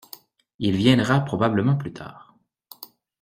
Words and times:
Il 0.57 0.75
viendra 0.77 1.19
probablement 1.19 1.75
plus 1.75 1.93
tard. 1.93 2.35